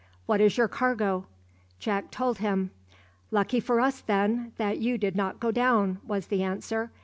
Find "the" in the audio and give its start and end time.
6.25-6.41